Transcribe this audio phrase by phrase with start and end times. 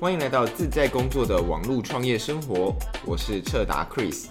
[0.00, 2.74] 欢迎来到自在工作的网络创业生活，
[3.04, 4.28] 我是彻达 Chris。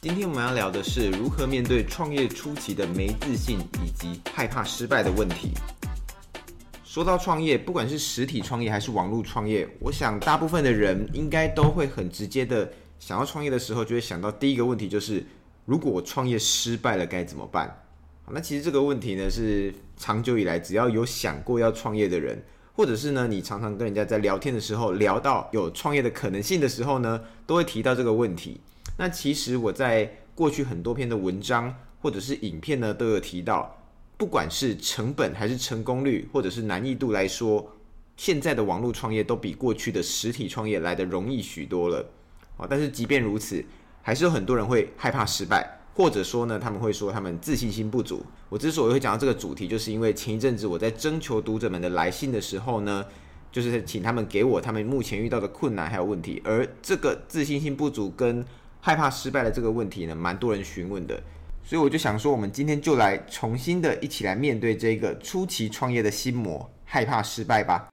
[0.00, 5.52] 今天我们要聊的是如何面对创业初期的没自信以及害怕失败的问题。
[6.82, 15.22] 说到创业，不管是实体创业还是网络创业，我想大部分的人应该都会很直接的想要创业的时候，就会想到第一个问题就是：
[15.66, 17.83] 如果我创业失败了该怎么办？
[18.30, 22.42] 那其实这个问题呢，是长久以来只要有想过要创业的人，
[22.74, 28.60] 或者是呢你常常跟人家在聊天的时候聊到有创业的可能性的时候呢，都会提到这个问题。
[28.96, 33.78] 那其实我在过去很多篇的文章或者是影片呢，都有提到。
[34.16, 37.68] 不管是成本还是成功率，或者是难易度来说，
[38.16, 41.98] 现在的网络创业都比过去的实体创业来得容易许多了。
[42.56, 43.62] 啊，但是即便如此，
[44.02, 48.24] 还是有很多人会害怕失败，或者说呢，他们会说他们自信心不足。
[48.48, 53.06] 我之所以会讲到这个主题，就是因为前一阵子我在征求读者们的来信的时候呢，
[53.52, 58.44] 就是请他们给我他们目前遇到的困难还有问题，而这个自信心不足跟
[58.80, 61.22] 害怕失败的这个问题呢，蛮多人询问的。
[61.62, 67.88] 所以我就想说，我们今天就来重新的一起来面对这个初期创业的心魔，害怕失败吧。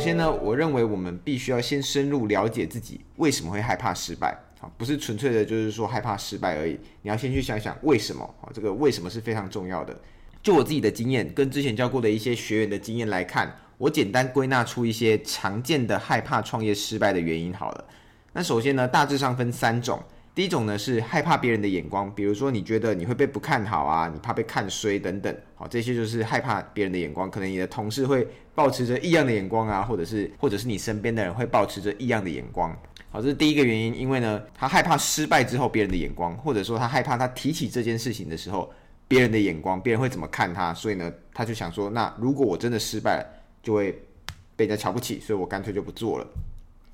[0.00, 6.72] 首先呢，我认为我们必须要先深入了解自己为什么会害怕失败啊，不是纯粹的就是说害怕失败而已。
[7.02, 9.94] 你要先去想想为什么啊，这个为什么是非常重要的。
[10.42, 13.54] 就我自己的经验，跟之前教过的一些学员的经验来看。
[13.76, 17.84] 我简单归纳出一些常见的害怕创业失败的原因好了。
[18.32, 20.02] 那首先呢，大致上分三种。
[20.34, 27.30] 第一种呢是害怕别人的眼光，比如说你觉得你会被不看好啊，你怕被看衰等等，好，这些就是害怕别人的眼光。
[27.30, 32.74] 可能你的同事会保持着异样的眼光啊，或者是或者是你身边的人会保持着异样的眼光。
[33.10, 38.72] 好，这是第一个原因，因为呢，他害怕失败之后别人的眼光，或者说他害怕他提起这件事情的时候
[39.08, 43.40] 别人的眼光，别人会怎么看他，所以呢，他就想说，那如果我真的失败了。
[43.62, 43.92] 就会
[44.56, 46.26] 被人家瞧不起，所以我干脆就不做了。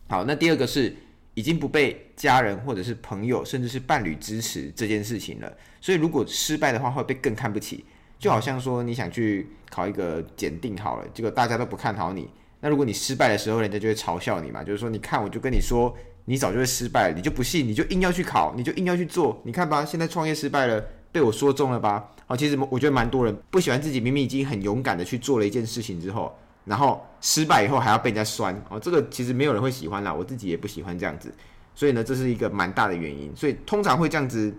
[0.08, 0.92] 好，那第二个是
[1.36, 7.84] 已经不被家人或者是朋友甚至是伴侣支持这件事情了，所以如果失败的话会被更看不起。
[8.18, 12.26] 就好像说你想去考一个检定好了，结果大家都不看好你，
[12.60, 20.82] 那如果你失败的时候，人家就会嘲笑你嘛，就是说你看我就跟你说你早就会失败了，你就不信，你就硬要去考，你就硬要去做，你看吧，现在创业失败了，
[21.12, 22.10] 被我说中了吧？
[22.26, 26.34] 好，其实我觉得蛮多人不喜欢自己明明已经很勇敢的去做了一件事情之后。
[26.66, 31.32] 然后失败以后还要被人家酸哦，这个其实没有人会喜欢啦，我自己也不喜欢这样子，
[31.76, 33.34] 所以呢，这是一个蛮大的原因。
[33.34, 34.52] 所以通常会这样子，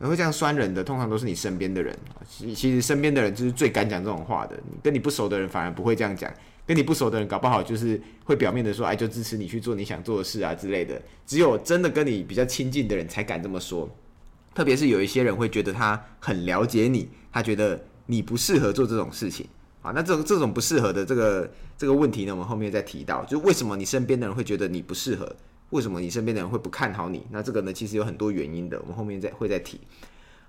[0.00, 1.94] 会这样酸人的，通常都是你身边的人。
[2.26, 6.32] 其其实身边的人就是最敢讲这种话的，跟你不熟的人反而不会这样讲，
[6.66, 11.00] 跟你不熟的人搞不好就是会表面的说，哎，就支持你去做你想做的事啊之类的。
[11.26, 13.86] 只有真的跟你比较亲近的人才敢这么说，
[14.54, 19.46] 特别是有一些人会觉得他很了解你，他觉得你不适合做这种事情。
[19.82, 25.34] 啊，那这种这种不适合的这个这个问题呢，我们后面再提到，就为什么你身边的人会觉得你不适合？
[25.70, 27.24] 为什么你身边的人会不看好你？
[27.30, 29.80] 那这个呢，其实有很多原因的，我们后面再会再提。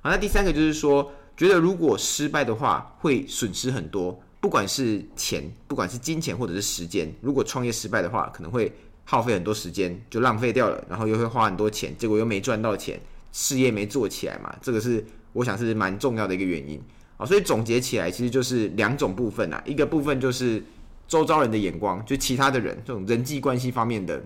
[0.01, 7.13] 好，那第三个就是说，觉得如果失败的话，会损失很多，不管是钱，不管是金钱或者是时间。
[7.21, 8.73] 如果创业失败的话，可能会
[9.05, 12.99] 耗费很多时间，就浪费掉了，然后又会花很多钱，结果又没赚到钱，
[13.31, 14.51] 事业没做起来嘛。
[14.59, 16.81] 这个是我想是蛮重要的一个原因。
[17.25, 19.61] 所以总结起来，其实就是两种部分啊。
[19.65, 20.63] 一个部分就是
[21.07, 24.23] 周遭人的眼光，就其他的人这种人际关系方面的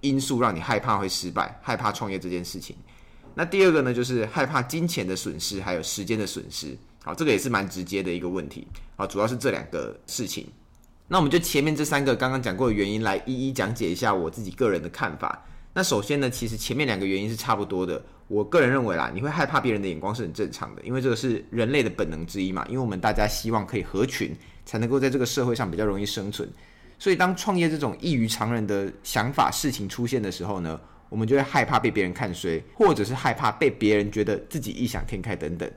[0.00, 2.76] 因素，让你害怕会失败，害怕创业这件事情。
[3.34, 6.76] 那第二个呢，就是害怕金钱的损失，还有时间的损失。
[7.04, 8.66] 好，这个也是蛮直接的一个问题。
[8.96, 10.46] 好，主要是这两个事情。
[11.08, 15.46] 那我们就前面这三个刚刚讲过的原因来一一讲解一下我自己个人的看法。
[15.74, 18.04] 那首先呢，其实前面两个原因是差不多的。
[18.28, 22.66] 我个人认为啦，你会害怕别人的眼光是很正常的，因为这个是人类的本能之一嘛。
[22.68, 24.34] 因为我们大家希望可以合群，
[24.64, 26.48] 才能够在这个社会上比较容易生存。
[26.98, 35.70] 所以当创业这种异于常人的想法、事情出现的时候呢，我们就会害怕被别人看衰，或者是害怕被别人觉得自己异想天开等等。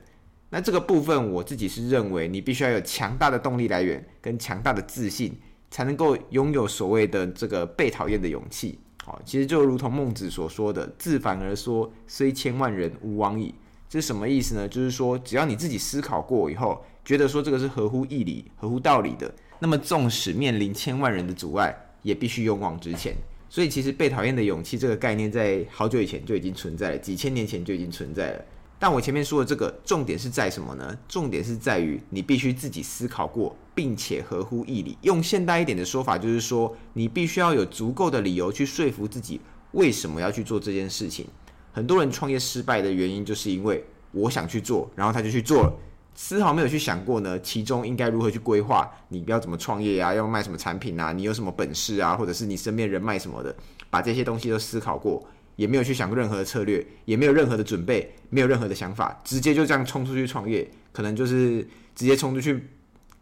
[0.48, 5.38] 那这个部分我自己是认为，你必须要有强大的动力来源跟强大的自信，
[5.70, 8.80] 才能够拥有所谓的这个被讨厌的勇气。
[9.04, 13.54] 好，其实就如同孟子所说的“自反而说，虽千万人，吾往矣”。
[13.88, 14.68] 这是什么意思呢？
[14.68, 23.16] 就是说，只要你自己思考过以后，觉得说这个是合乎义理、合乎道理的，那么纵使面临千万人的阻碍，也必须勇往直前。
[23.48, 28.44] 所以，其实被讨厌的勇气这个概念，在好久以前就已经存在了，几千年前就已经存在了。
[28.80, 30.96] 但我前面说的这个重点是在什么呢？
[31.06, 34.96] 重点是在于你必须自己思考过，并且合乎义理。
[35.02, 39.38] 用现代一点的说法，就是说你必须要有足够的理由去说服自己
[39.72, 41.26] 为什么要去做这件事情。
[41.72, 45.72] 很多人创业失败的原因，就是因为我想去做，然后他就去做了。
[46.14, 48.90] 丝毫没有去想过呢，其中应该如何去规划？
[49.08, 50.12] 你不要怎么创业啊？
[50.12, 51.12] 要卖什么产品啊？
[51.12, 52.16] 你有什么本事啊？
[52.16, 53.54] 或者是你身边人脉什么的，
[53.90, 55.22] 把这些东西都思考过，
[55.60, 61.60] 也没有去想过任何的策略，也没有任何的准备，没有任何的想法，直接就这样冲出去创业，可能就是
[61.94, 62.66] 直接冲出去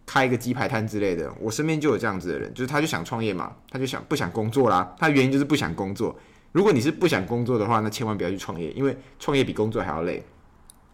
[0.07, 1.29] 开一个鸡排摊之类的。
[1.41, 4.95] 我身边就有这样子的人，就是他就想创业嘛，他就想不想工作啦？
[5.01, 6.17] 他原因就是不想工作。
[6.53, 10.23] 如果你是不想工作的话，那千万不要去创业，因为创业比工作还要累。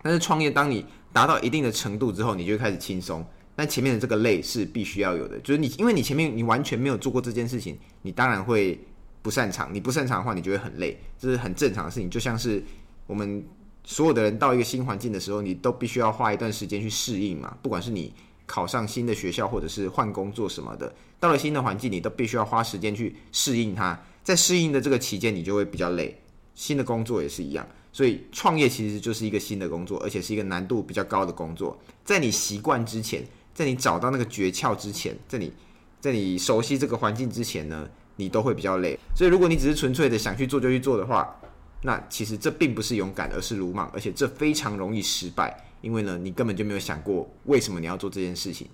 [0.03, 3.23] 但是创业，当你达到一定的程度之后，你就开始轻松。
[3.55, 8.79] 但前面的这个累是必须要有的，就是你，因为你前面你完全没有做过这件事情，你当然会
[9.25, 9.73] 不擅长。
[9.73, 12.11] 你不擅长的话，你就会很累，这是很正常的事情。
[12.11, 12.63] 就像是
[13.07, 13.43] 我们
[13.85, 17.57] 所有的人到一个新环境的时候，你都必须要花一段时间去适应嘛。
[17.63, 18.13] 不管是你
[18.45, 23.99] 考上新的学校，或者是换工作什么的，到了新的环境，你都必须要花时间去适应它。
[24.23, 26.21] 在适应的这个期间，你就会比较累。
[26.55, 27.67] 新的工作也是一样。
[27.93, 31.79] 所以创业其实就是一个新的工作，而且是一个难度比较高的工作。
[32.05, 33.25] 在你习惯之前，
[33.55, 35.53] 在你找到那个诀窍之前，在你
[36.01, 38.99] 在你熟悉这个环境之前呢，你都会比较累。
[39.15, 41.35] 所以如果你只是纯粹的想去做就去做的话，
[41.83, 48.67] 那其实这并不是勇敢，而是鲁莽，而且这非常容易失败，因为呢，你根本就没有想过为什么你要做这件事情。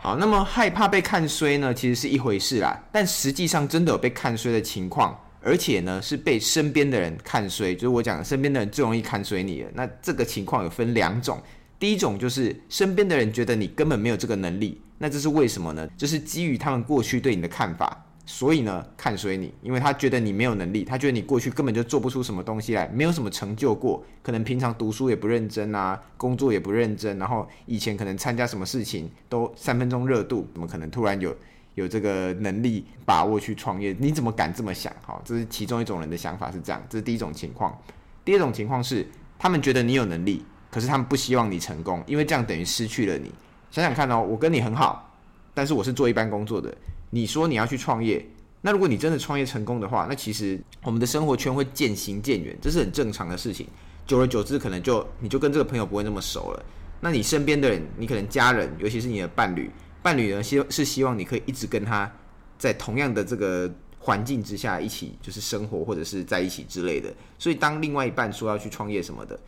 [0.00, 5.18] 好，那么害怕被看衰呢，其实是一回事啦，但实际上真的有被看衰的情况。
[5.42, 9.70] 而且呢，是被身边的人看衰，就是我讲，身边的人最容易看衰你了。
[9.72, 11.42] 那这个情况有分两种，
[11.78, 15.88] 第一种就是身边的人觉得你根本没有这个能力，那这是为什么呢？
[15.96, 31.34] 就是基于他们过去对你的看法，所以呢看衰你，因为他觉得你没有能力，他觉得你过去根本就做不出什么东西来，没有什么成就过，可能平常读书也不认真啊，工作也不认真，然后以前可能参加什么事情都三分钟热度，怎么可能突然有？
[31.74, 34.92] 有这个能力把握去创业，你怎么敢这么想？
[35.02, 37.76] 好，这是其中一种人的想法是这样，这是第一种情况。
[38.24, 39.06] 第二种情况是，
[39.38, 43.32] 他们觉得你有能力，可是他们不希望你成功，因为这样等于失去了你。
[43.70, 45.16] 想想看哦，我跟你很好，
[45.54, 46.76] 但是我是做一般工作的。
[47.10, 48.24] 你说你要去创业，
[48.62, 53.66] 那如果你真的创业成功的话，那其实我们的生活圈会渐行渐远，这是很正常的事情。
[54.06, 56.64] 久而久之，可能就你就跟这个朋友不会那么熟了。
[57.00, 59.70] 那你身边的人，你可能家人，尤其是你的伴侣。
[60.02, 62.10] 伴侣呢，希是希望你可以一直跟他
[62.58, 67.12] 在同样的这个环境之下一起就是生活，或者是在一起之类的。
[67.38, 69.38] 所以当另外一半说要去创业什么的，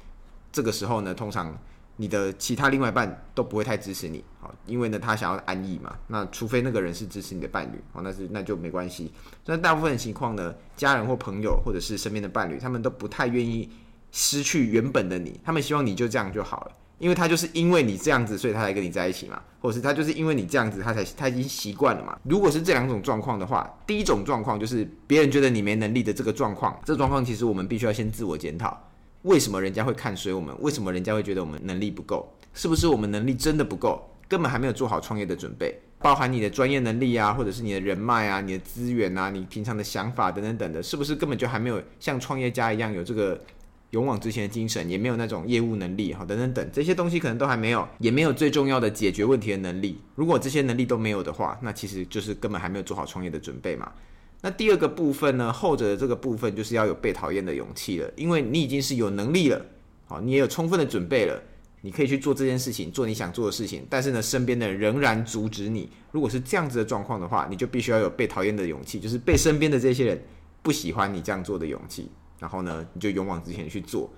[0.51, 1.57] 这个时候呢，通常
[2.03, 5.97] 你的其他另外一半都不会太支持你，好，因为呢他想要安逸嘛。
[6.09, 9.13] 那除非那个人是支持你的伴侣，哦，那是那就没关系。
[9.45, 13.71] 但大部分情况呢，家人或朋友或者是身边的伴侣，他们都不太愿意
[14.11, 16.73] 失去原本的你，他们希望你就这样就好了。
[16.99, 22.19] 因为他就是因为你这样子，所以他才跟你在一起嘛，或者是他就是因为你这样子，他才他已经习惯了嘛。
[22.25, 28.77] 如果是这两种状况的话，第一种状况就是别人觉得你没能力的这个状况，这状况其实我们必须要先自我检讨，
[29.23, 30.55] 为什么人家会看衰我们？
[30.61, 32.33] 为什么人家会觉得我们能力不够？
[32.55, 34.09] 是不是我们能力真的不够？
[34.29, 43.41] 根本还没有做好创业的准备，包含你的专业能力啊，或者是你的人脉啊、你的资源啊、你平常的想法等等等的，是不是根本就还没有像创业家一样有这个？
[43.93, 50.01] 勇往直前的精神，也没有那种业务能力，好，等等等，这些东西可能都还没有，也没有最重要的解决问题的能力。
[50.15, 53.93] 如果这些能力都没有的话，那其实就是根本还没有做好创业的准备嘛。
[54.45, 59.65] 那第二个部分呢，后者的这个部分就是要有被讨厌的勇气了，因为你已经是有能力了，
[60.05, 61.41] 好，你也有充分的准备了，
[61.81, 63.87] 你可以去做这件事情，做你想做的事情。
[63.89, 65.89] 但是呢，身边的人仍然阻止你。
[66.11, 70.21] 如果是这样子的状况的话，你就必须要有被讨厌的勇气，就是被身边的这些人
[70.61, 72.11] 不喜欢你这样做的勇气。
[72.41, 74.11] 然后呢，你就勇往直前去做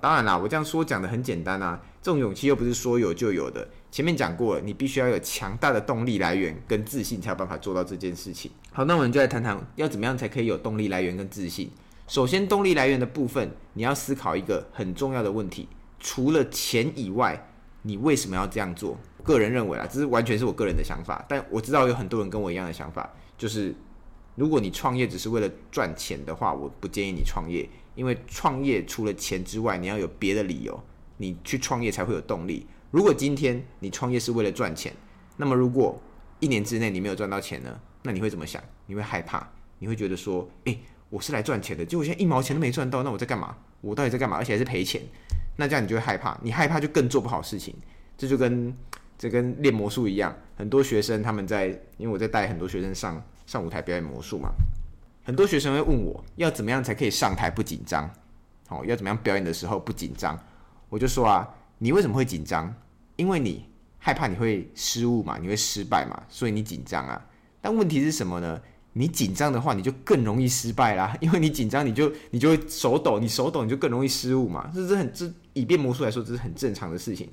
[0.00, 3.68] 当然啦，我这样说讲的很简单啊，这种勇气又不是说有就有的。
[3.90, 8.50] 前面讲过了，你必须要有强大的动力来源跟自信，才有办法做到这件事情。
[8.72, 11.70] 好，那我们就来谈谈要怎么样才可以有动力来源跟自信。
[12.08, 15.68] 首先，动力来源的部分，你要思考一个很重要的问题：
[16.00, 17.48] 除了钱以外，
[17.82, 18.98] 你为什么要这样做？
[19.22, 23.74] 个人认为啊，这是完全是我个人的想法，但我知道有很多人跟我一样的想法，就是。
[24.36, 30.82] 如果你创业只是为了赚钱的话，我不建议你创业，因为创业除了钱之外，你要有别的理由，
[31.16, 32.66] 你去创业才会有动力。
[32.90, 34.92] 如果今天你创业是为了赚钱，
[35.36, 36.00] 那么如果
[36.40, 37.80] 一年之内你没有赚到钱呢？
[38.02, 38.62] 那你会怎么想？
[38.86, 39.48] 你会害怕，
[39.78, 40.78] 你会觉得说，诶，
[41.10, 43.56] 我是来赚钱的，结果现在一毛钱都没赚到，那我在干嘛？
[43.80, 44.36] 我到底在干嘛？
[44.36, 45.00] 而且还是赔钱，
[45.56, 47.74] 那这样你就会害怕，你害怕就更做不好事情。
[48.16, 48.76] 这就跟
[49.16, 53.22] 这跟练魔术一样，很多学生他们在，因为我在带很多学生上。
[53.46, 54.48] 上舞台表演魔术嘛，
[55.24, 58.08] 很多学生会问我要怎么样才可以上台不紧张？
[58.68, 60.38] 哦，要怎么样表演的时候不紧张？
[60.88, 62.72] 我就说啊，你为什么会紧张？
[63.16, 63.64] 因为你
[63.98, 67.26] 害怕你会失误嘛，你会失败嘛，所以你紧张啊。
[67.60, 68.60] 但问题是什么呢？
[68.92, 71.16] 你紧张的话，你就更容易失败啦。
[71.20, 74.70] 因为你紧张，你就你就会手抖，你手抖你就更容易失误嘛。
[74.74, 77.28] 这是很这以变魔术来说，这是很正常的事情。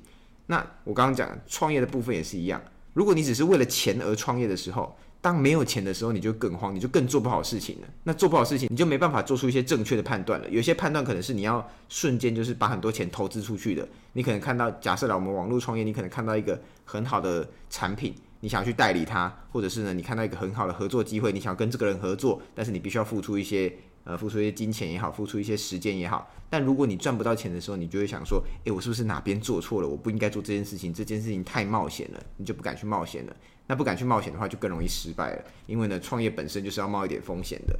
[0.46, 2.60] 那我刚刚讲创业的部分也是一样。
[2.94, 7.88] 如果你只是为了钱而创业的时候，当没有钱的时候，你就更慌，你就更做不好事情了。
[8.02, 10.50] 那做不好事情，你就没办法做出一些正确的判断了。
[10.50, 13.88] 有些判断可能是你要瞬间就是把很多钱投资出去的。
[14.12, 23.72] 你可能看到，假设了我们网络创业，你可能看到一个很好的产品，你想要去代理它，或者是呢，你看到一个很好的合作机会，你想跟这个人合作，但是你必须要付出一些。
[24.04, 29.86] 呃，付出一些金钱也好，付出一些时间也好，但如果你赚不到钱的时候，你就会想说，诶，我是不是哪边做错了？
[29.86, 33.36] 我不应该做这件事情，这件事情太冒险了，你就不敢去冒险了。
[33.66, 35.44] 那不敢去冒险的话，就更容易失败了。
[35.66, 37.78] 因为呢，创业本身就是要冒一点风险的，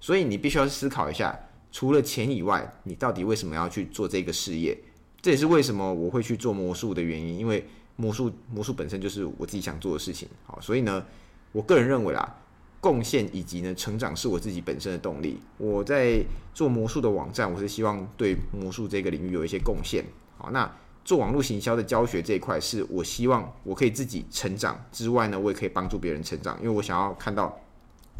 [0.00, 1.38] 所以你必须要思考一下，
[1.72, 4.78] 除了钱以外，你到底为什么要去做这个事业？
[5.20, 10.28] 这也是为什么我会去做魔术的原因，因为魔术魔术本身就是我自己想做的事情。
[10.46, 11.04] 好，所以呢，
[11.52, 12.36] 我个人认为啦。
[12.80, 15.40] 贡献以及呢，成长是我自己本身的动力。
[15.56, 16.22] 我在
[16.52, 20.04] 做魔术的网站，我是希望对魔术这个领域有一些贡献。
[20.36, 20.70] 好，那
[21.04, 27.60] 做网络行销的教学这一块，是我希望我可以自己成长之外呢，我也可以帮助别人成长，因为我想要看到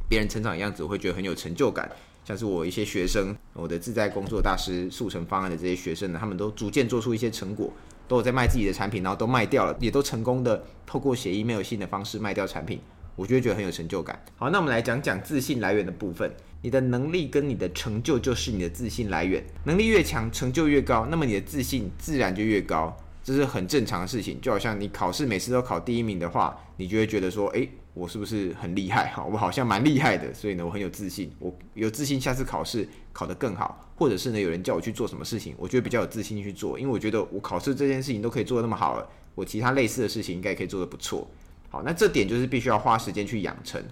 [0.09, 1.91] 别人成长的样子，我会觉得很有成就感。
[2.27, 7.71] 像是我一些学生，我的自在工作大师速成方案的这些学生呢，他们都逐渐做出一些成果，
[8.07, 12.81] 都有在卖自己的产品，然后都卖掉了，也都成功的透过写 email 信的方式卖掉产品。
[13.17, 14.19] 我就会觉得很有成就感。
[14.37, 16.29] 好，那我们来讲讲自信来源的部分。
[16.65, 19.45] 你的能力跟你的成就就是你的自信来源。
[19.65, 24.41] 能力越强，成就越高，那么你的自信自然就越高，这是很正常的事情。
[24.41, 29.13] 就好像你考试每次都考第一名的话，你就会觉得说，诶，我是不是很厉害？
[29.15, 31.31] 哈，我好像蛮厉害的，所以呢，我很有自信。
[31.39, 41.29] 我有自信，下次考试考得更好，或者是呢，有人叫我去做什么事情，我觉得比较有自信去做，因为我觉得我考试这件事情都可以做得那么好了，我其他类似的事情应该也可以做得不错。
[41.69, 43.83] 好，那这点就是必须要花时间去养成。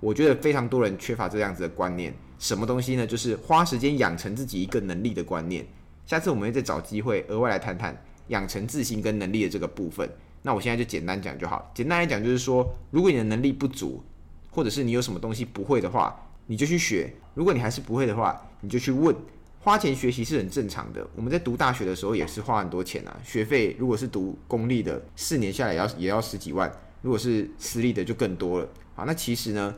[0.00, 2.12] 我觉得非常多人缺乏这样子的观念。
[2.38, 3.06] 什么东西呢？
[3.06, 5.64] 就是花时间养成自己一个能力的观念。
[6.06, 7.96] 下次我们会再找机会额外来谈谈
[8.28, 10.10] 养成自信跟能力的这个部分。
[10.42, 11.70] 那我现在就简单讲就好。
[11.74, 14.02] 简单来讲就是说，如果你的能力不足，
[14.50, 17.12] 或者是你有什么东西不会的话，你就去学。
[17.34, 19.14] 如果你还是不会的话，你就去问。
[19.62, 21.06] 花钱学习是很正常的。
[21.14, 26.72] 我们在读大学的时候也是花很多钱啊，学费如果是读公立的，四年下来也要也要十几万。
[27.02, 28.68] 如果是私立的就更多了。
[28.94, 29.74] 好，那其实呢，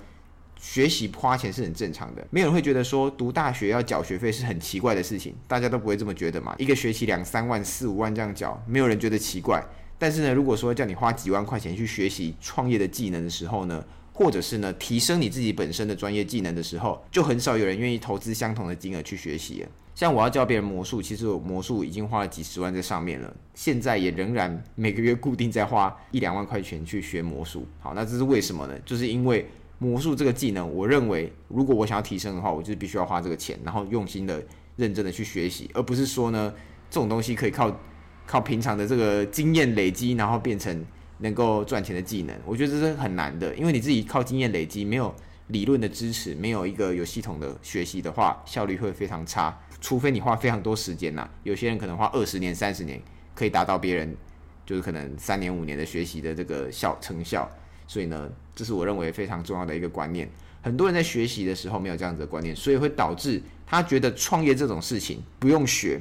[0.62, 6.54] 学习花钱是很正常的，没有人会觉得说读大学要缴学费是很奇怪的事情，大家都不会这么觉得嘛。
[6.56, 9.60] 一个学期两三万、四五万这样缴，没有人觉得奇怪。
[9.98, 19.66] 但是呢，如果说叫你花几万块钱去学习创业的技能的时候呢，或者是呢提升你自己本身的专业技能的时候，就很少有人愿意投资相同的金额去学习。
[19.96, 27.66] 像我要教别人魔术，其实我魔术已经花了几十万在上面了，现在也仍然每个月固定在花一两万块钱去学魔术。
[27.80, 28.78] 好，那这是为什么呢？
[28.86, 29.46] 就是因为
[29.82, 34.40] 魔术这个技能，我认为如果我想要提升的话，我就必须要花这个钱，然后用心的、
[34.76, 36.54] 认真的去学习，而不是说呢，
[36.88, 37.76] 这种东西可以靠
[38.24, 40.86] 靠平常的这个经验累积，然后变成
[41.18, 42.36] 能够赚钱的技能。
[42.46, 45.12] 我觉得这是很难的，因为你自己靠经验累积，没有
[45.48, 49.58] 理论的支持，没有一个有系统的学习的话，效率会非常差。
[49.80, 53.02] 除非你花非常多时间呐、有些人可能花二十年、三十年，
[53.34, 54.16] 可以达到别人
[54.64, 57.50] 就是可能三年、五年的学习的这个效成效。
[57.92, 60.26] 所以呢，这是我认为非常重要的一个观念。
[60.62, 66.00] 很多人在学习的时候没有这样子的观念，所以会导致他觉得创业这种事情不用学，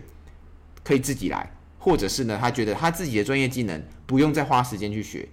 [0.86, 5.28] 可以自己来，或者是呢，他觉得他自己的专业技能不用再花时间去学，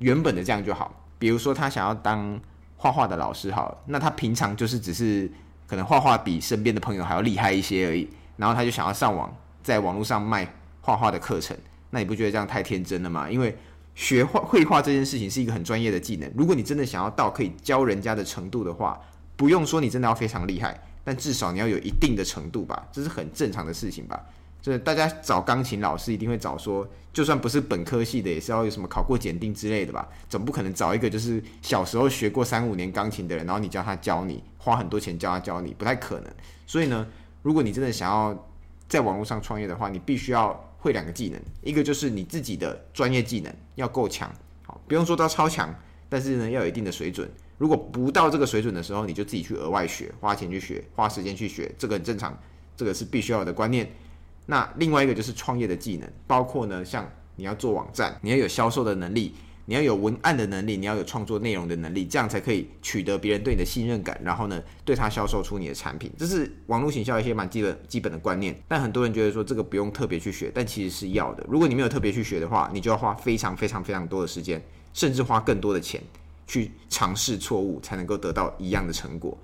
[0.00, 1.02] 原本的这样就好。
[1.18, 2.38] 比如说他想要当
[2.76, 5.30] 画画的老师，好了，那他平常就是只是。
[5.68, 10.48] 可能画画比身边的朋友还要厉害一些而已，然后他就想要上网，在网络上卖
[10.80, 11.56] 画画的课程，
[11.90, 13.28] 那你不觉得这样太天真了吗？
[13.28, 13.52] 因为
[13.96, 19.00] 学画绘画这件事情是一个很专业的技能，如果你真的想要到可以教人家的程度的话，
[19.36, 24.22] 不用说你真的要非常厉害，但至少你要有一定的程度吧，这是很正常的事情吧。
[24.60, 30.06] 就是大家找钢琴老师一定会找说，就算不是本科系的，也是要有什么考过检定之类的吧？
[30.28, 36.30] 总不可能找一个就是小时候学过三五年钢琴的人，然后你叫他教你，花很多钱教他教你，不太可能。
[36.66, 37.06] 所以呢，
[37.42, 38.46] 如果你真的想要
[38.88, 44.32] 在网络上创业的话，你必须要会两个技能，一个就是你自己的专业技能要够强，
[44.66, 45.74] 好，不用说到超强，
[46.08, 47.28] 但是呢要有一定的水准。
[47.58, 52.38] 如果不到这个水准的时候，你就自己去额外学，花钱去学，花时间去学，这个很正常，
[52.76, 53.90] 这个是必须要有的观念。
[54.44, 59.34] 那另外一个就是创业的技能，包括呢，像你要做网站，你要有销售的能力，
[59.68, 66.10] 你要有文案的能力，你要有创作内容的能力，这样才可以取得别人对你的信任感，然后呢，对他销售出你的产品。
[66.16, 68.56] 这是网络行销一些蛮基本基本的观念。
[68.68, 71.44] 但很多人觉得说这个不用特别去学，但其实是要的。
[71.48, 74.62] 如果你没有特别去学的话，你就要花非常非常非常多的时间，
[74.94, 76.00] 甚至花更多的钱
[76.46, 79.36] 去尝试错误，才能够得到一样的成果。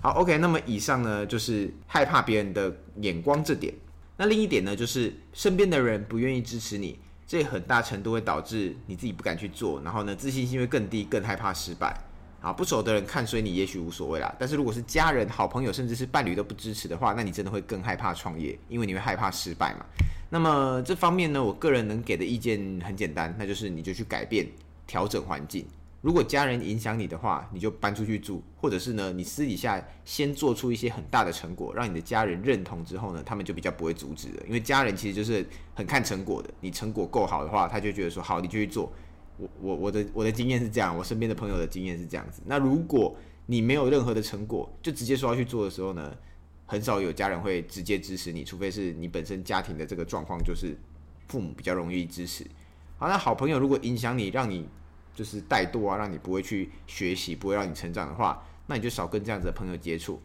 [0.00, 3.74] 好，OK，那么以上呢就是害怕别人的眼光这点。
[4.16, 6.96] 那另一点呢，就是身边的人不愿意支持你。
[7.30, 11.96] 这很大程度会导致你自己不敢去做，然后呢，自信心会更低，更害怕失败。
[12.40, 19.86] 啊，不熟的人看衰你也许无所谓啦，但是如果是家人、好朋友，甚至是伴侣都不支持的话，那你真的会更害怕创业，因为你会害怕失败嘛。
[20.28, 24.44] 那么这方面呢，我个人能给的意见很简单，那就是你就去改变、
[24.88, 25.64] 调整环境。
[26.02, 34.42] 如果家人影响你的话，你就搬出去住，或者是呢，你私底下先做出一些很大的成果，让你的家人认同之后呢，他们就比较不会阻止了。
[34.46, 38.90] 因为家人其实就是很看成果的，你成果够好的话，他就觉得说好，你就去做。
[39.36, 42.42] 我我我的我的经验是这样，我身边的朋友的经验是这样子。
[42.46, 43.14] 那如果
[43.46, 46.14] 你没有任何的成果，就直接说要去做的时候呢，
[46.64, 50.74] 很少有家人会直接支持你，除非是你本身家庭的这个状况，就是
[51.28, 52.46] 父母比较容易支持。
[52.96, 54.68] 好，那好朋友如果影响你，让你
[55.14, 60.20] 就是怠惰啊，让你不会去学习，不会让你成长的话，那你就少跟这样子的朋友接触，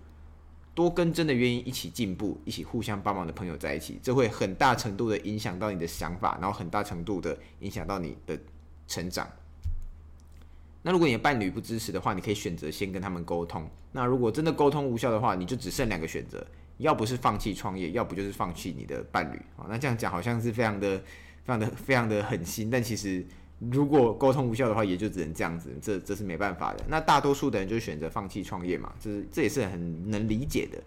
[0.74, 8.40] 多跟真的愿意一起进步、一起互相帮忙的朋友在一起，这会很大程度的影响到你的想法，然后很大程度的影响到你的
[8.88, 9.28] 成长。
[10.82, 13.68] 那如果你的伴侣不支持的话，你可以选择先跟他们沟通。
[13.92, 16.46] 那如果真的沟通无效的话，你就只剩两个选择：
[16.78, 19.38] 要不是放弃创业，要不就是放弃你的伴侣。
[19.58, 20.98] 啊，那这样讲好像是非常的、
[21.44, 23.26] 非常的、非常的狠心，但其实。
[23.60, 26.84] 如果沟通无效的话，也就只能这样子，这这是没办法的。
[26.88, 30.78] 那大多数的人就选择放弃创业嘛，这是这也是很能理解的。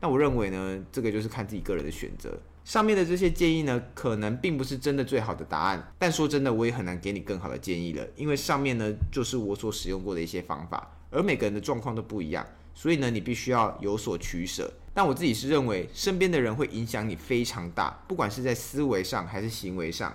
[0.00, 2.38] 那我认为呢，这个就是看自己个人的选择。
[2.64, 14.68] 上面的这些建议呢，可能并不是真的最好的答案，但说真的，我也很难给你更好的建议了，因为上面呢就是我所使用过的一些方法，而每个人的状况都不一样，所以呢，你必须要有所取舍。
[14.92, 20.14] 但我自己是认为，身边的人会影响你非常大，不管是在思维上还是行为上。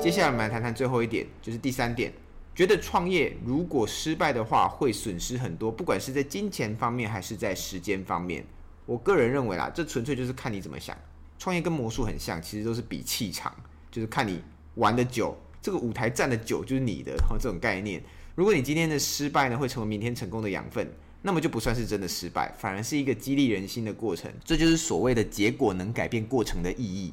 [0.00, 2.10] 接下来我们来谈谈最后一点，就是第三点，
[2.54, 8.42] 觉得创业如果失败的话，会损失很多，不管是在金钱方面还是在时间方面。
[8.86, 10.96] 我个人认为啦，这纯粹就是看你怎么想。
[11.38, 13.54] 创业跟魔术很像，其实都是比气场，
[13.90, 14.42] 就是看你
[14.76, 18.02] 玩的久，这个舞台站的久就是你的，然后这种概念。
[18.34, 20.90] 如果你今天的失败呢，会成为明天成功的养分，
[21.22, 24.30] 那么就不算是真的失败，反而是一个激励人心的过程。
[24.44, 27.12] 这就是所谓的结果能改变过程的意义。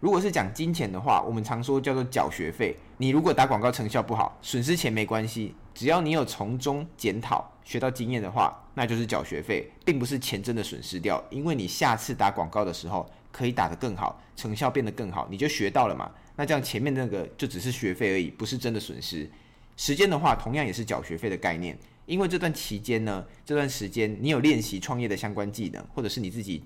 [0.00, 2.76] 如果是讲金钱的话，我们常说叫做缴学费。
[2.96, 11.22] 你如果打广告成效不好，损失钱没关系，只要你有从中检讨、学到经验的话，那就是缴学费，并不是钱真的损失掉。
[11.30, 16.10] 因为你下次打广告的时候可以打得更好，成效变得更好，你就学到了嘛。
[16.34, 19.30] 那这样前面那个就只是学费而已，不是真的损失。
[19.84, 26.62] 时间的话，同样也是缴学费的概念，因为这段期间呢，这段时间你有练习创业的相关技能，或者是你自己。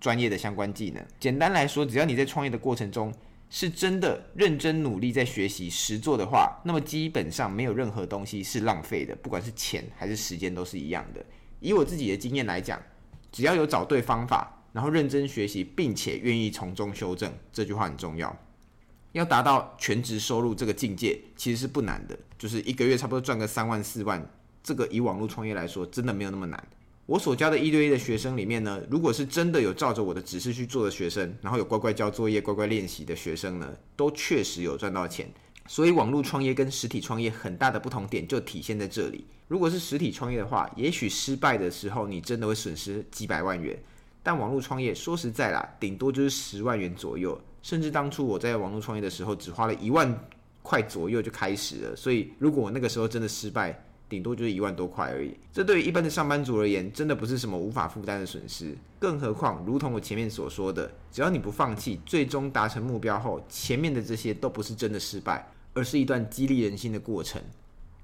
[0.00, 3.10] 专业的相关技能，简单来说，只要你在创业的过程中
[3.48, 11.24] 是真的认真努力在学习实做的话，那么基本上没有任何东西是浪费的，不管是钱还是时间都是一样的。
[11.60, 12.78] 以我自己的经验来讲，
[13.32, 18.36] 只要有找对方法，然后认真学习，并且愿意从中修正，这句话很重要。
[19.14, 24.20] 要达到全职收入这个境界，其实是不难的，就是一个月差不多赚个三万四万，
[24.60, 26.68] 这个以网络创业来说，真的没有那么难。
[27.06, 35.32] 我所教的一对一的学生里面呢，如果是真的有照着我的指示去做的学生，然后有乖乖交作业、乖乖练习的学生呢，都确实有赚到钱。
[35.68, 39.24] 所以网络创业跟实体创业很大的不同点就体现在这里。
[39.46, 43.78] 如果是实体创业的话，也许失败的时候你真的会损失几百万元，
[44.24, 47.40] 但网络创业说实在啦，顶多就是十万元左右。
[47.64, 50.14] 甚至当初我在网络创业的时候，只花了一万
[50.62, 51.96] 块左右就开始了。
[51.96, 58.76] 所以如果我那个时候真的失败，顶多就是一万多块而已，这对于一般的上班族而言，真的不是什么无法负担的损失。
[58.98, 67.40] 更何况，如同我前面所说的，只要你不放弃，最终达成目标后，前面的这些都不是真的失败，而是一段激励人心的过程。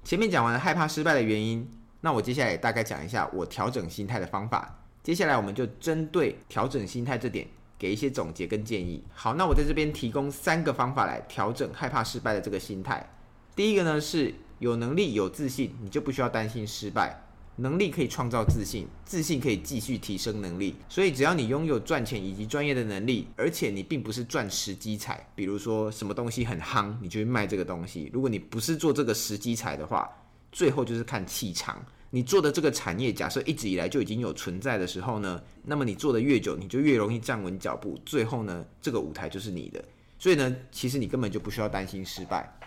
[0.03, 1.69] 前面讲完了害怕失败的原因，
[2.01, 4.79] 那我接下来大概讲一下我调整心态的方法。
[5.03, 7.47] 接下来我们就针对调整心态这点，
[7.81, 9.03] 给一些总结跟建议。
[9.11, 13.11] 好，那我在这边提供三个方法来调整害怕失败的这个心态。
[13.55, 14.31] 第一个呢是。
[14.61, 17.19] 有能力、有自信，你就不需要担心失败。
[17.55, 20.75] 能力可以创造自信，自信可以继续提升能力。
[20.87, 28.07] 所以，只要你拥有赚钱以及专业的能力，而且你并不是赚时机财，比如说什么东西很夯，你就会卖这个东西。
[28.13, 30.07] 如果你不是做这个时机财的话，
[30.51, 31.83] 最后就是看气场。
[32.13, 39.83] 你做的这个产业，假设一直以来就已经有存在的时候呢，那么你做的越久，你就越容易站稳脚步，最后呢，这个舞台就是你的。
[40.19, 42.57] 所以呢，其实你根本就不需要担心失败。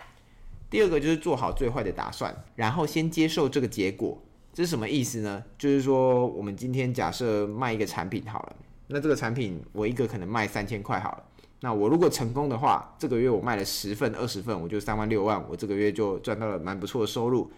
[0.69, 4.19] 第二个就是做好最坏的打算，然后先接受这个结果。
[4.51, 5.43] 这是什么意思呢？
[5.59, 8.55] 就是说，我们今天假设卖一个产品好了，
[8.87, 11.23] 那这个产品我一个可能卖三千块好了。
[11.59, 17.51] 那我如果成功的话，这个月我卖了十份、二十份，我就三万六万，我这个月就赚到了蛮不错的收入。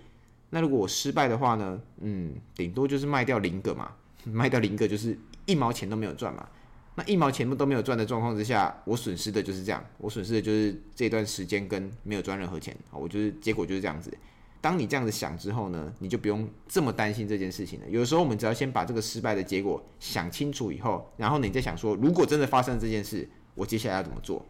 [0.49, 1.81] 那如果我失败的话呢？
[1.99, 3.91] 嗯，顶多就是卖掉零个嘛，
[4.23, 6.47] 卖掉零个就是一毛钱都没有赚嘛。
[6.95, 12.75] 那一毛钱都没有赚的状况之下，我损失的就是这样，我损失的就是这段时间跟没有赚任何钱。
[12.91, 14.11] 我就是结果就是这样子。
[14.59, 17.85] 当你这样子想之后呢，你就不用这么担心这件事情了。
[17.87, 24.43] 有时候我们只要先把这个失败的结果想清楚以后，然后你再想说，如果真的发生这件事，我接下来要怎么做？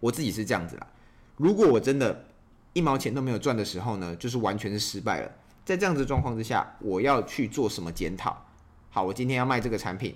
[0.00, 0.86] 我自己是这样子啦。
[1.36, 2.26] 如果我真的
[2.78, 5.32] 一毛钱都没有赚的时候呢，就是完全是失败了。
[5.64, 8.46] 在这样子状况之下，我要去做什么检讨？
[8.88, 10.14] 好，我今天要卖这个产品，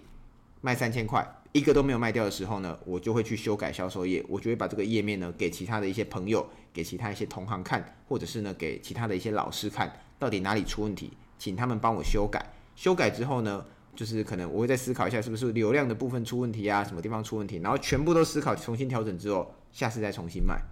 [0.61, 12.47] 卖三千块，一个都没有卖掉的时候呢，我就会去修改销售页，我就会把这个页面呢给其他的一些朋友，给其他一些同行看，或者是呢给其他的一些老师看，到底哪里出问题，请他们帮我修改。
[12.77, 20.63] 修改之后呢，就是可能我会再思考一下，是不是流量的部分出问题啊，什么地方出问题，然后全部都思考，重新调整之后，下次再重新卖。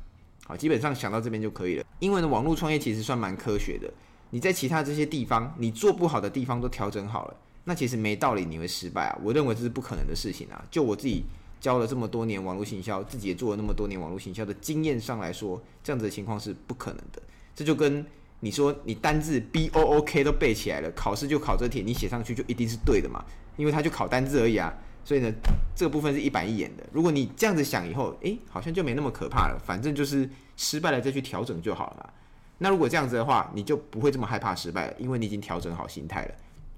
[0.51, 1.85] 好，基本上想到这边就可以了。
[2.01, 3.89] 因为呢，网络创业其实算蛮科学的。
[4.31, 9.19] 你在其他这些地方，你做不好的地方都调整好了，那其实没道理你会失败啊。
[9.23, 10.61] 我认为这是不可能的事情啊。
[10.69, 11.23] 就我自己
[11.61, 17.23] 教了这么多年网络行销，自己也做了那么多年网络行销的经验上来说，这样子的情况是不可能的。
[17.55, 18.05] 这就跟
[18.41, 23.25] 你说，你单字 B O O K 都背起来了，考试就考这题，你写上去就一定是对的嘛？
[23.57, 24.75] 因为他就考单字而已啊。
[25.05, 25.33] 所以呢，
[25.75, 26.85] 这个部分是一板一眼的。
[26.93, 29.59] 如果你这样子想以后，诶，好像就没那么可怕了。
[29.65, 32.13] 反正就是失败了再去调整就好了。
[32.59, 36.35] 那如果这样子的话，你就不会这么害怕失败了，因为你已经调整好心态了。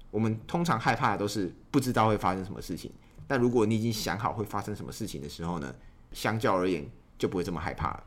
[0.09, 2.91] 我们通常害怕的都是不知道会发生什么事情，
[3.27, 5.73] 但如果你已经想好会发生什么事情的时候呢，
[6.11, 6.85] 相较而言
[7.17, 8.03] 就不会这么害怕了。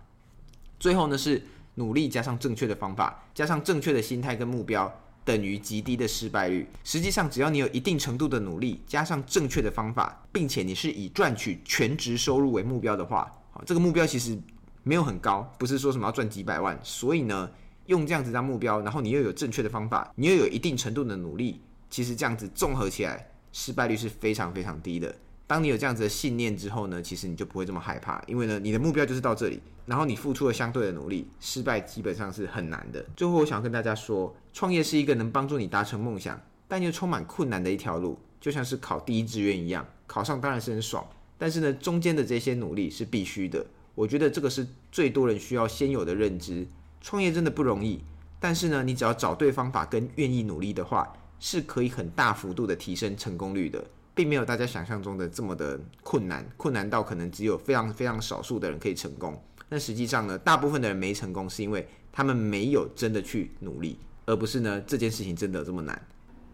[0.80, 1.42] 最后呢，是
[1.74, 5.00] 努力加上正确的方法，加上正确的心态跟目标。
[5.26, 6.64] 等于极低的失败率。
[6.84, 14.38] 实际上，只要你有一定程度的努力，加上正确的方法，并且你是以赚取全职收入为目标的话，好，这个目标其实
[14.84, 16.78] 没有很高，不是说什么要赚几百万。
[16.84, 17.50] 所以呢，
[17.86, 21.60] 用这样子当目标，然后你又有正确的方法，你又有一定程度的努力，
[21.90, 25.12] 其实这样子综合起来，失败率是非常非常低的。
[25.48, 33.04] 当你有这样子的信念之后呢，其实你就不会这么害怕，因为呢，你的目标就是到这里，然后你付出了相对的努力，失败基本上是很难的。
[33.16, 41.06] 最后，我想跟大家说，创业是一个能帮助你达成梦想，但又充满困难的一条路，就像是考第一志愿一样，考上当然是很爽，
[41.38, 43.64] 但是呢，中间的这些努力是必须的。
[43.94, 46.66] 我觉得这个是最多人需要先有的认知。
[47.00, 48.02] 创业真的不容易，
[48.40, 53.84] 但是呢，你只要找对方法跟愿意努力的话，是可以很大幅度的提升成功率的。
[54.16, 59.38] 并没有大家想象中的这么的困难，困难到可能只有非常非常少数的人可以成功。
[59.68, 66.00] 那实际上呢，大部分的人没成功，是因为他们没有真的去努力，而不是呢，这件事情真的这么难。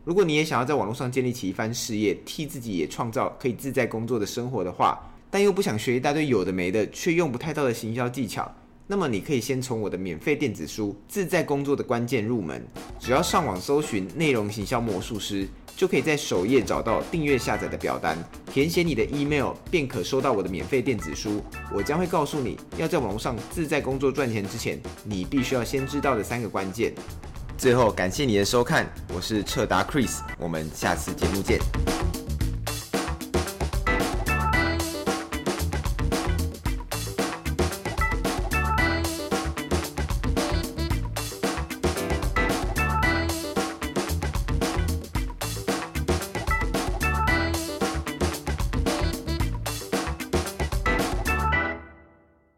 [0.05, 4.99] 如果你也想要在网络上建立起一番事业，替自己也创造可以自在工作的生活的话，
[5.31, 8.53] 但又不想学一大堆有的没的，却用不太到的行销技巧，
[8.87, 12.61] 那么你可以先从我的免费电子书《自在工作的关键入门》，
[12.99, 15.49] 只要上网搜寻“内容行销魔术师”。
[15.75, 18.17] 就可以在首页找到订阅下载的表单，
[18.53, 21.43] 填写你的 email 便可收到我的免费电子书。
[21.75, 26.93] 我将会告诉你要在网络上自在工作赚钱之前，你必须要先知道的三个关键。
[27.57, 32.02] 最后，感谢你的收看，我是彻达 Chris，我们下次节目见。